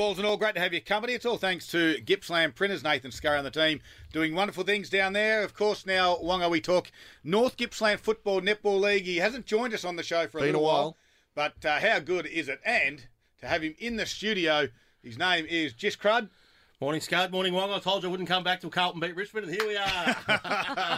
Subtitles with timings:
[0.00, 1.12] balls and all, great to have your company.
[1.12, 3.82] It's all thanks to Gippsland Printers, Nathan Scurry and the team
[4.14, 5.42] doing wonderful things down there.
[5.42, 6.90] Of course, now, Wonga, we talk
[7.22, 9.04] North Gippsland Football Netball League.
[9.04, 10.82] He hasn't joined us on the show for a Been little a while.
[10.82, 10.96] while,
[11.34, 12.60] but uh, how good is it?
[12.64, 13.08] And
[13.40, 14.68] to have him in the studio,
[15.02, 16.30] his name is Jess Chrudd.
[16.80, 17.30] Morning, Scud.
[17.30, 17.70] Morning, Wong.
[17.70, 20.16] I told you I wouldn't come back till Carlton beat Richmond, and here we are.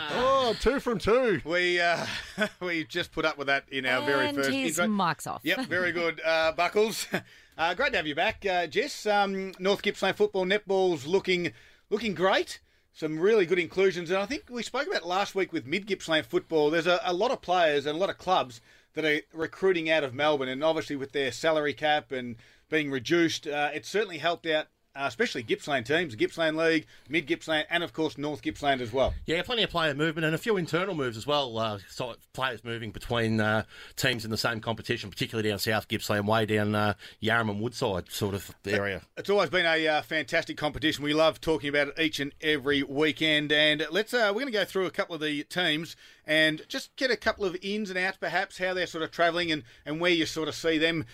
[0.52, 1.40] Oh, two from two.
[1.44, 2.04] We uh,
[2.60, 4.88] we just put up with that in our very and first his intro.
[4.88, 5.40] mic's off.
[5.44, 7.06] Yep, very good, uh, Buckles.
[7.58, 9.04] Uh, great to have you back, uh, Jess.
[9.04, 11.52] Um, North Gippsland football netball's looking
[11.90, 12.60] looking great.
[12.94, 16.24] Some really good inclusions, and I think we spoke about last week with Mid Gippsland
[16.24, 16.70] football.
[16.70, 18.62] There's a, a lot of players and a lot of clubs
[18.94, 22.36] that are recruiting out of Melbourne, and obviously with their salary cap and
[22.70, 24.68] being reduced, uh, it's certainly helped out.
[24.94, 29.14] Uh, especially Gippsland teams, Gippsland League, Mid Gippsland, and of course North Gippsland as well.
[29.24, 31.56] yeah, plenty of player movement and a few internal moves as well.
[31.56, 33.62] Uh, so players moving between uh,
[33.96, 36.92] teams in the same competition, particularly down South Gippsland, way down uh,
[37.22, 39.00] Yarram and Woodside sort of area.
[39.16, 41.02] It's always been a uh, fantastic competition.
[41.04, 43.50] We love talking about it each and every weekend.
[43.50, 46.94] And let's uh, we're going to go through a couple of the teams and just
[46.96, 50.00] get a couple of ins and outs, perhaps how they're sort of travelling and and
[50.00, 51.06] where you sort of see them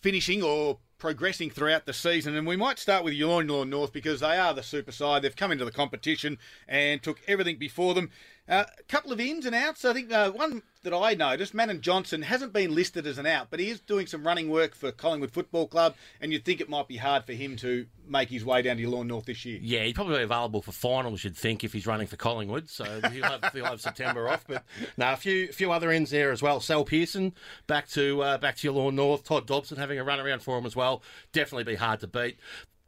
[0.00, 2.36] finishing or progressing throughout the season.
[2.36, 5.22] And we might start with Yallourn North because they are the super side.
[5.22, 8.10] They've come into the competition and took everything before them.
[8.48, 9.84] A couple of ins and outs.
[9.84, 13.48] I think uh, one that I noticed, Manon Johnson hasn't been listed as an out,
[13.50, 16.68] but he is doing some running work for Collingwood Football Club, and you'd think it
[16.68, 19.58] might be hard for him to make his way down to Yallourn North this year.
[19.62, 22.70] Yeah, he'd probably be available for finals, you'd think, if he's running for Collingwood.
[22.70, 24.44] So he'll have, he'll have September off.
[24.48, 24.64] But
[24.96, 26.60] no, a few few other ends there as well.
[26.60, 27.34] Sal Pearson
[27.66, 29.24] back to uh, back to Yallourn North.
[29.24, 31.02] Todd Dobson having a run around for him as well.
[31.32, 32.38] Definitely be hard to beat.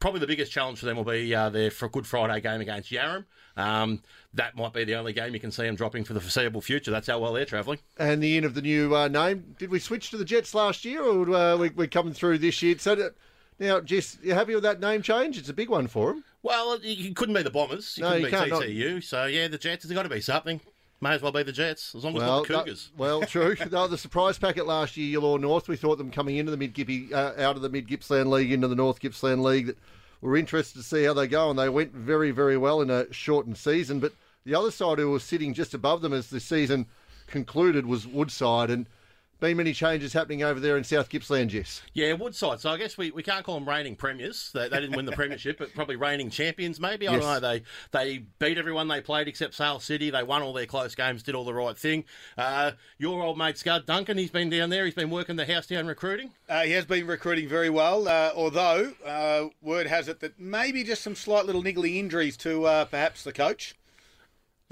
[0.02, 2.60] Probably the biggest challenge for them will be uh, their for a Good Friday game
[2.60, 3.24] against Yarram.
[3.56, 4.02] Um,
[4.34, 6.90] that might be the only game you can see them dropping for the foreseeable future.
[6.90, 7.78] That's how well they're travelling.
[7.98, 9.54] And the end of the new uh, name.
[9.60, 12.60] Did we switch to the Jets last year, or uh, we, we're coming through this
[12.62, 12.76] year?
[12.80, 13.14] So that,
[13.60, 15.38] now, Jess, you happy with that name change?
[15.38, 16.24] It's a big one for them.
[16.42, 17.94] Well, it, it couldn't be the Bombers.
[17.96, 19.04] It No, couldn't you be can't, not- TTU.
[19.04, 19.84] So yeah, the Jets.
[19.84, 20.60] There's got to be something.
[21.00, 22.90] May as well be the Jets, as long as Well, not the that- Cougars.
[22.96, 23.56] well, true.
[23.70, 25.68] no, the surprise packet last year, Yallourn North.
[25.68, 28.50] We thought them coming into the mid Gippy, uh, out of the mid Gippsland League
[28.52, 29.66] into the North Gippsland League.
[29.66, 29.76] That
[30.22, 33.12] we're interested to see how they go, and they went very, very well in a
[33.12, 33.98] shortened season.
[33.98, 34.12] But
[34.46, 36.86] the other side who was sitting just above them as the season
[37.26, 38.86] concluded was Woodside, and
[39.42, 41.82] been many changes happening over there in South Gippsland, Jess.
[41.92, 42.60] Yeah, Woodside.
[42.60, 44.52] So I guess we, we can't call them reigning premiers.
[44.54, 46.78] They, they didn't win the premiership, but probably reigning champions.
[46.78, 47.22] Maybe I Yes.
[47.24, 47.40] don't know.
[47.40, 50.10] They they beat everyone they played except Sale City.
[50.10, 52.04] They won all their close games, did all the right thing.
[52.38, 54.84] Uh, your old mate Scud Duncan, he's been down there.
[54.84, 56.30] He's been working the house down recruiting.
[56.48, 60.84] Uh, he has been recruiting very well, uh, although uh, word has it that maybe
[60.84, 63.74] just some slight little niggly injuries to uh, perhaps the coach.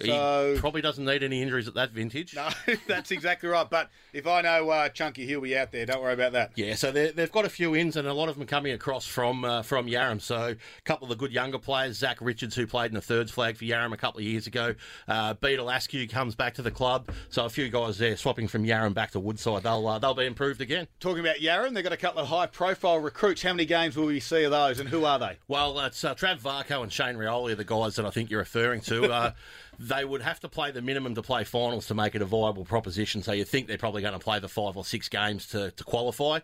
[0.05, 2.35] So he probably doesn't need any injuries at that vintage.
[2.35, 2.49] no,
[2.87, 3.69] that's exactly right.
[3.69, 5.87] But if I know uh, Chunky, he'll be out there.
[5.87, 6.53] Don't worry about that.
[6.57, 9.07] Yeah, so they- they've got a few ins, and a lot of them coming across
[9.07, 10.21] from uh, from Yarram.
[10.21, 13.31] So a couple of the good younger players, Zach Richards, who played in the thirds
[13.31, 14.75] flag for Yarram a couple of years ago.
[15.09, 17.11] Uh, Beetle Askew comes back to the club.
[17.29, 19.63] So a few guys there swapping from Yarram back to Woodside.
[19.63, 20.87] They'll uh, they'll be improved again.
[21.01, 23.43] Talking about Yarram, they've got a couple of high-profile recruits.
[23.43, 25.37] How many games will we see of those, and who are they?
[25.49, 28.41] Well, it's uh, Trav Varco and Shane Rioli are the guys that I think you're
[28.41, 29.35] referring to.
[29.83, 32.67] They would have to play the minimum to play finals to make it a viable
[32.67, 33.23] proposition.
[33.23, 35.85] So you think they're probably going to play the five or six games to, to
[35.85, 36.41] qualify.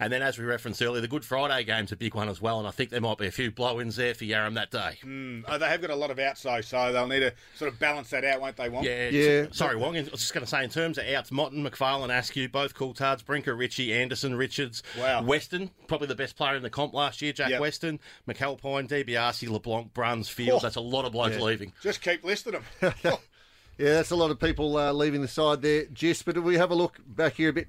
[0.00, 2.58] And then, as we referenced earlier, the Good Friday game's a big one as well.
[2.60, 4.98] And I think there might be a few blow-ins there for Yarram that day.
[5.48, 7.78] Oh, they have got a lot of outs though, so they'll need to sort of
[7.80, 8.68] balance that out, won't they?
[8.68, 8.84] Won't?
[8.86, 9.46] Yeah, Yeah.
[9.50, 9.96] Sorry, Wong.
[9.96, 13.24] I was just going to say, in terms of outs, Motton, McFarlane, Askew, both Coulthards.
[13.24, 15.22] Brinker, Ritchie, Anderson, Richards, Wow.
[15.24, 17.32] Weston, probably the best player in the comp last year.
[17.32, 17.60] Jack Yep.
[17.60, 20.62] Weston, McAlpine, DiBiase, LeBlanc, Bruns, Fields.
[20.62, 20.66] Oh.
[20.66, 21.72] That's a lot of blokes leaving.
[21.82, 22.94] Just keep listing them.
[23.80, 26.24] Yeah, that's a lot of people uh, leaving the side there, Jess.
[26.24, 27.68] But if we have a look back here a bit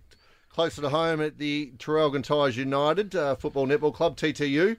[0.60, 4.76] closer to home at the Traralgon Tyers United uh, Football Netball Club, TTU,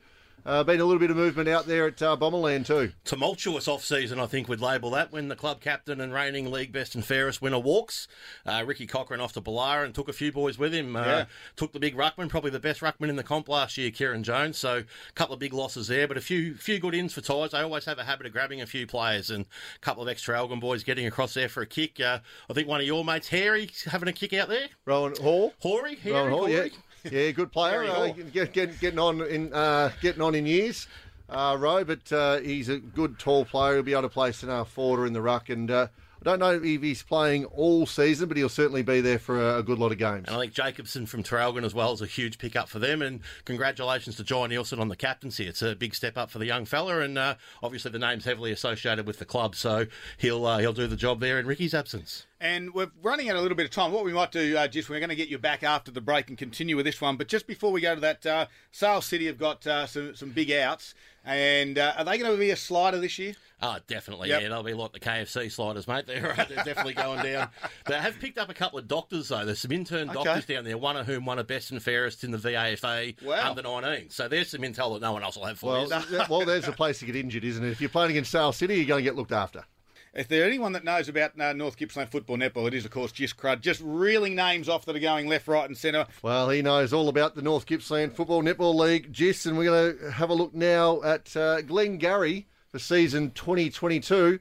[0.46, 2.92] uh, been a little bit of movement out there at uh, Bomberland too.
[3.04, 6.94] tumultuous off-season, I think we'd label that, when the club captain and reigning league best
[6.94, 8.08] and fairest winner walks.
[8.46, 10.96] Uh, Ricky Cochran off to Boolarra and took a few boys with him.
[10.96, 11.24] Uh, Yeah.
[11.56, 14.56] Took the big ruckman, probably the best ruckman in the comp last year, Kieran Jones.
[14.58, 17.50] So a couple of big losses there, but a few few good ins for Ties.
[17.50, 19.44] They always have a habit of grabbing a few players and
[19.76, 22.00] a couple of extra Algon boys getting across there for a kick.
[22.00, 24.68] Uh, I think one of your mates, Harry, having a kick out there.
[24.84, 25.52] Rowan Hall.
[25.60, 26.52] Horry, Harry, Rowan Hall, Horry.
[26.52, 26.68] yeah,
[27.32, 27.84] good player.
[27.84, 30.86] Uh, get, get, getting on in uh, getting on in years,
[31.28, 33.74] uh, Rowe, but uh, he's a good tall player.
[33.74, 35.86] He'll be able to play centre forward or in the ruck, and uh,
[36.20, 39.58] I don't know if he's playing all season, but he'll certainly be there for a,
[39.58, 40.28] a good lot of games.
[40.28, 43.00] And I think Jacobson from Traralgon as well is a huge pickup for them.
[43.00, 45.46] And congratulations to John Nielsen on the captaincy.
[45.46, 48.52] It's a big step up for the young fella, and uh, obviously the name's heavily
[48.52, 49.86] associated with the club, so
[50.18, 52.26] he'll uh, he'll do the job there in Ricky's absence.
[52.38, 53.92] And we're running out a little bit of time.
[53.92, 56.28] What we might do, uh, just we're going to get you back after the break
[56.28, 57.16] and continue with this one.
[57.16, 60.30] But just before we go to that, uh, Sale City have got uh, some some
[60.30, 60.94] big outs,
[61.24, 63.34] and uh, are they going to be a slider this year?
[63.62, 64.28] Oh, definitely.
[64.30, 64.42] Yep.
[64.42, 66.06] Yeah, they'll be like the KFC sliders, mate.
[66.08, 67.48] They're, they're definitely going down.
[67.86, 69.44] They have picked up a couple of doctors, though.
[69.44, 70.24] There's some intern Okay.
[70.24, 73.50] doctors down there, one of whom won a best and fairest in the VAFA Wow.
[73.50, 74.10] under 19.
[74.10, 76.20] So there's some intel that no one else will have for Well, you.
[76.28, 77.70] well, there's a place to get injured, isn't it?
[77.70, 79.64] If you're playing against Sale City, you're going to get looked after.
[80.12, 83.12] If there's anyone that knows about uh, North Gippsland football netball, it is of course
[83.12, 86.04] Jis Chrudd, just reeling names off that are going left, right, and centre.
[86.22, 89.98] Well, he knows all about the North Gippsland Football Netball League, Jis, and we're going
[89.98, 94.38] to have a look now at uh, Glengarry for season 2022.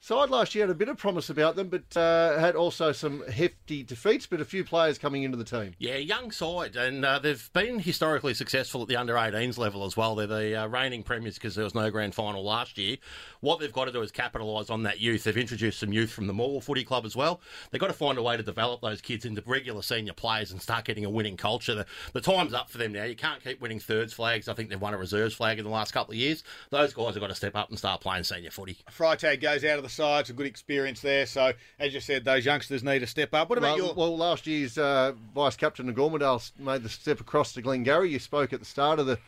[0.00, 3.26] Side last year had a bit of promise about them, but uh, had also some
[3.26, 5.74] hefty defeats, but a few players coming into the team.
[5.78, 9.96] Yeah, young side, and uh, they've been historically successful at the under 18s level as
[9.96, 10.14] well.
[10.14, 12.96] They're the uh, reigning premiers because there was no grand final last year.
[13.40, 15.24] What they've got to do is capitalise on that youth.
[15.24, 17.40] They've introduced some youth from the Mall Footy Club as well.
[17.70, 20.62] They've got to find a way to develop those kids into regular senior players and
[20.62, 21.74] start getting a winning culture.
[21.74, 23.02] The, the time's up for them now.
[23.02, 24.48] You can't keep winning thirds flags.
[24.48, 26.44] I think they've won a reserves flag in the last couple of years.
[26.70, 28.78] Those guys have got to step up and start playing senior footy.
[28.96, 31.26] Freitag goes out of the side, it's a good experience there.
[31.26, 33.48] So, as you said, those youngsters need to step up.
[33.48, 33.94] What about Well, your.
[33.94, 38.10] well, last year's uh, vice captain of Gormandale made the step across to Glengarry.
[38.10, 39.18] You spoke at the start of the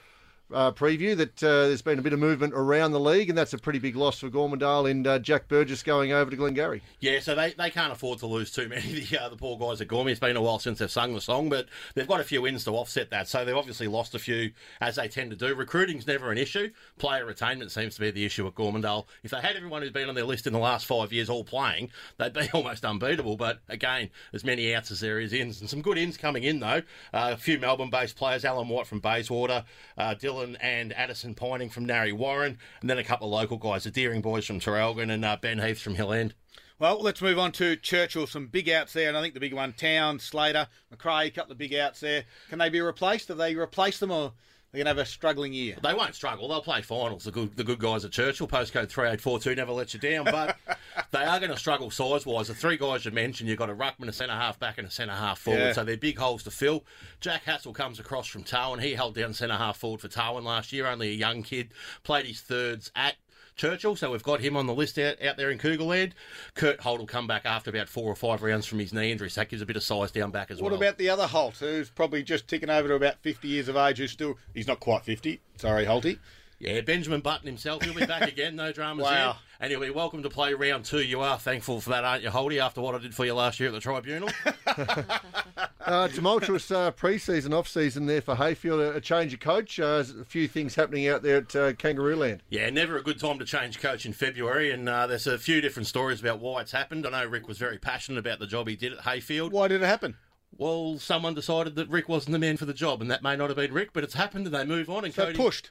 [0.53, 3.53] uh, preview that uh, there's been a bit of movement around the league, and that's
[3.53, 6.83] a pretty big loss for Gormandale and uh, Jack Burgess going over to Glengarry.
[7.01, 9.01] Yeah, so they, they can't afford to lose too many.
[9.01, 10.11] The, uh, the poor guys at Gormy.
[10.11, 12.65] It's been a while since they've sung the song, but they've got a few wins
[12.65, 13.29] to offset that.
[13.29, 15.55] So they've obviously lost a few, as they tend to do.
[15.55, 16.71] Recruiting's never an issue.
[16.99, 19.07] Player retainment seems to be the issue at Gormandale.
[19.23, 21.45] If they had everyone who's been on their list in the last five years all
[21.45, 23.37] playing, they'd be almost unbeatable.
[23.37, 26.61] But again, as many outs as there is ins, and some good ins coming in
[26.61, 26.83] though.
[27.13, 29.65] Uh, a few Melbourne-based players: Alan White from Bayswater,
[29.97, 33.85] uh, Dylan and Addison Pining from Narre Warren, and then a couple of local guys:
[33.85, 36.35] the Deering boys from Traralgon and uh, Ben Heath from Hill End.
[36.79, 38.27] Well, let's move on to Churchill.
[38.27, 41.53] Some big outs there, and I think the big one, Town, Slater, McRae, a couple
[41.53, 42.25] of big outs there.
[42.49, 43.29] Can they be replaced?
[43.29, 44.33] Have they replaced them, or
[44.73, 45.77] they're going to have a struggling year?
[45.83, 46.49] They won't struggle.
[46.49, 47.25] They'll play finals.
[47.25, 50.27] The good, the good guys at Churchill, postcode 3842, never let you down.
[50.27, 50.57] But
[51.11, 52.49] they are going to struggle size wise.
[52.49, 54.91] The three guys you mentioned, you've got a ruckman, a centre half back, and a
[54.91, 55.61] centre half forward.
[55.61, 55.73] Yeah.
[55.73, 56.85] So they're big holes to fill.
[57.21, 58.81] Jack Hassel comes across from Tarwin.
[58.81, 61.71] He held down centre half forward for Tarwin last year, only a young kid.
[62.05, 63.17] Played his thirds at
[63.61, 66.13] Churchill, so we've got him on the list out, out there in Cougarland.
[66.55, 69.29] Kurt Holt will come back after about four or five rounds from his knee injury,
[69.29, 70.79] so that gives a bit of size down back as What well.
[70.81, 73.77] What about the other Holt, who's probably just ticking over to about 50 years of
[73.77, 75.43] age, who's still, he's not quite 50.
[75.59, 76.19] Sorry, Holty.
[76.59, 77.83] Yeah, Benjamin Button himself.
[77.83, 78.57] He'll be back again.
[78.57, 79.33] No dramas Wow.
[79.33, 79.41] here.
[79.61, 81.03] And he'll be welcome to play round two.
[81.03, 83.61] You are thankful for that, aren't you, Holdy, after what I did for you last
[83.61, 84.31] year at the tribunal?
[85.85, 88.81] Uh, tumultuous uh, pre-season, off-season there for Hayfield.
[88.81, 89.81] A, a change of coach.
[89.81, 92.43] Uh, a few things happening out there at uh, Kangaroo Land.
[92.51, 94.71] yeah, never a good time to change coach in February.
[94.71, 97.07] And uh, there's a few different stories about why it's happened.
[97.07, 99.53] I know Rick was very passionate about the job he did at Hayfield.
[99.53, 100.17] Why did it happen?
[100.57, 103.49] Well, someone decided that Rick wasn't the man for the job, and that may not
[103.49, 105.05] have been Rick, but it's happened, and they move on.
[105.07, 105.71] And So Cody, pushed.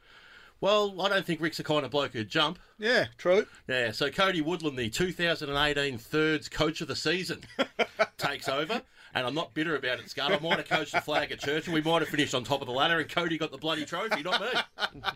[0.61, 2.57] well, I don't think Rick's the kind of bloke who'd jump.
[2.79, 3.45] Yeah, true.
[3.67, 7.41] Yeah, so Cody Woodland, the 2018 thirds coach of the season,
[8.17, 8.81] takes over.
[9.13, 10.31] And I'm not bitter about it, Scott.
[10.31, 12.61] I might have coached the flag at church, and we might have finished on top
[12.61, 15.01] of the ladder, and Cody got the bloody trophy, not me.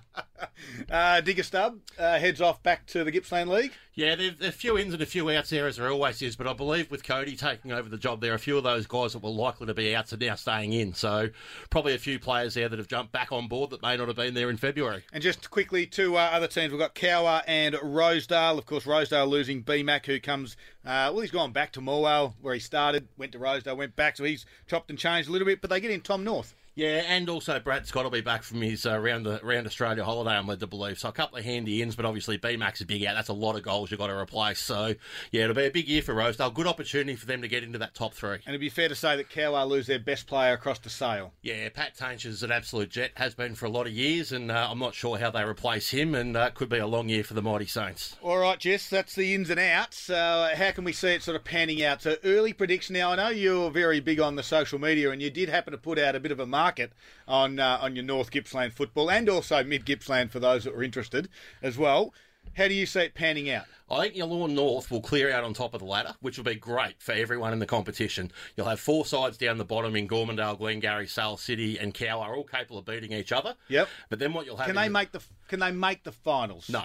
[0.90, 3.72] Uh, Digger Stub uh, heads off back to the Gippsland League.
[3.96, 6.48] Yeah, there's a few ins and a few outs there, as there always is, but
[6.48, 9.14] I believe with Cody taking over the job, there are a few of those guys
[9.14, 10.94] that were likely to be outs are now staying in.
[10.94, 11.30] So
[11.70, 14.16] probably a few players there that have jumped back on board that may not have
[14.16, 15.04] been there in February.
[15.12, 16.72] And just quickly, two uh, other teams.
[16.72, 18.58] We've got Cowwarr and Rosedale.
[18.58, 22.54] Of course, Rosedale losing B-Mac, who comes, uh, well, he's gone back to Morwell, where
[22.54, 25.62] he started, went to Rosedale, went back, so he's chopped and changed a little bit,
[25.62, 26.56] but they get in Tom North.
[26.76, 30.04] Yeah, and also Brad Scott will be back from his uh, round the round Australia
[30.04, 30.32] holiday.
[30.32, 30.98] I'm led to believe.
[30.98, 33.14] So a couple of handy ins, but obviously B Max is big out.
[33.14, 34.60] That's a lot of goals you've got to replace.
[34.60, 34.96] So
[35.32, 36.50] yeah, it'll be a big year for Rosedale.
[36.50, 38.36] Good opportunity for them to get into that top three.
[38.36, 41.34] And it'd be fair to say that Cowwarr lose their best player across the sale.
[41.42, 44.52] Yeah, Pat Tainch is an absolute jet, has been for a lot of years, and
[44.52, 47.24] uh, I'm not sure how they replace him, and uh, could be a long year
[47.24, 48.16] for the Mighty Saints.
[48.22, 50.10] All right, Jess, that's the ins and outs.
[50.10, 52.02] Uh, how can we see it sort of panning out?
[52.02, 52.94] So, early prediction.
[52.94, 55.78] Now, I know you're very big on the social media, and you did happen to
[55.78, 56.94] put out a bit of a market
[57.28, 60.84] on uh, on your North Gippsland football, and also Mid Gippsland for those that were
[60.84, 61.28] interested
[61.62, 62.14] as well.
[62.58, 63.66] How do you see it panning out?
[63.90, 66.56] I think Yallourn North will clear out on top of the ladder, which will be
[66.56, 68.32] great for everyone in the competition.
[68.56, 72.44] You'll have four sides down the bottom in Gormandale, Glengarry, Sale City, and Cowwarr all
[72.44, 73.56] capable of beating each other.
[73.70, 73.88] Yep.
[74.10, 76.70] But then what you'll have Can they the- make the Can they make the finals?
[76.70, 76.84] no,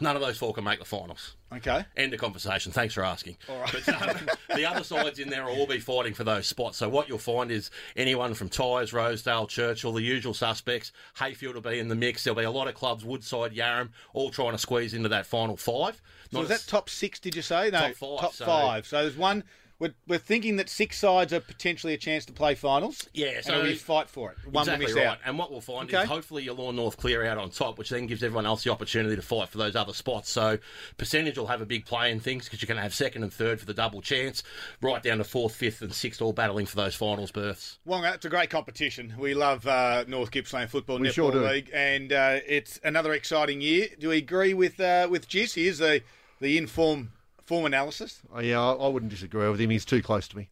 [0.00, 1.36] none of those four can make the finals.
[1.52, 1.84] Okay.
[1.96, 2.72] End of conversation.
[2.72, 3.36] Thanks for asking.
[3.46, 6.78] But um, the other sides in there will all be fighting for those spots.
[6.78, 10.92] So what you'll find is anyone from Tyers, Rosedale, Churchill, the usual suspects.
[11.18, 12.24] Hayfield will be in the mix.
[12.24, 15.56] There'll be a lot of clubs, Woodside, Yarram, all trying to squeeze into that final
[15.56, 16.00] five.
[16.32, 17.20] So is that top six?
[17.20, 17.78] Did you say no?
[17.80, 18.86] Top five, Top so- five.
[18.86, 19.44] So there's one
[19.78, 23.08] we're, we're thinking that six sides are potentially a chance to play finals.
[23.12, 24.38] Yeah, so- it'll fight for it.
[24.50, 25.06] One exactly will miss right.
[25.06, 25.18] out.
[25.24, 26.02] And what we'll find Okay.
[26.02, 29.16] is hopefully Yallourn North clear out on top, which then gives everyone else the opportunity
[29.16, 30.30] to fight for those other spots.
[30.30, 30.58] So
[30.96, 33.32] percentage will have a big play in things because you're going to have second and
[33.32, 34.42] third for the double chance,
[34.80, 37.78] right down to fourth, fifth, and sixth, all battling for those finals berths.
[37.84, 39.14] Wonga, it's a great competition.
[39.18, 41.32] We love uh, North Gippsland Football We Netball sure.
[41.52, 43.88] League, and uh, it's another exciting year.
[43.98, 45.54] Do we agree with uh, with Jis?
[45.54, 46.02] Here's the
[46.40, 47.12] the inform
[47.46, 48.20] form analysis.
[48.34, 49.70] Oh, yeah, I, I wouldn't disagree with him.
[49.70, 50.48] He's too close to me.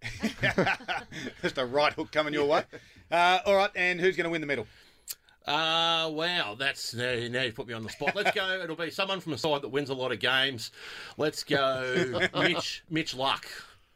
[1.43, 2.65] Just a right hook coming your way.
[3.11, 4.67] Uh, all right, and who's going to win the medal?
[5.47, 8.17] Uh, wow, that's now, now you put me on the spot.
[8.17, 8.61] Let's go.
[8.63, 10.71] It'll be someone from a side that wins a lot of games.
[11.19, 13.45] Let's go, Mitch Mitch Luck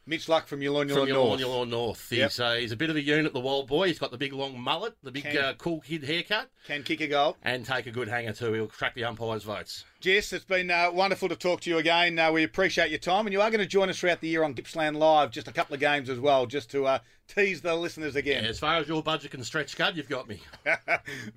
[0.08, 1.40] Mitch Luck from Yallourn Yallourn North.
[1.40, 2.10] Yallourn North.
[2.10, 2.30] Yep.
[2.30, 3.88] He's uh, he's a bit of a unit, the wild boy.
[3.88, 7.00] He's got the big long mullet, the big Can- uh, cool kid haircut, Can kick
[7.02, 7.36] a goal.
[7.42, 8.52] and take a good hanger too.
[8.54, 9.84] He'll crack the umpires' votes.
[10.00, 12.18] Jess, it's been uh, wonderful to talk to you again.
[12.18, 14.44] Uh, we appreciate your time, and you are going to join us throughout the year
[14.44, 17.74] on Gippsland Live, just a couple of games as well, just to uh, tease the
[17.74, 18.44] listeners again.
[18.44, 20.40] As far as your budget can stretch, Scud, you've got me.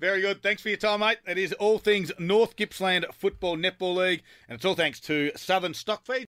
[0.00, 0.42] Very good.
[0.44, 1.18] Thanks for your time, mate.
[1.26, 5.72] It is all things North Gippsland Football Netball League, and it's all thanks to Southern
[5.72, 6.28] Stockfeed.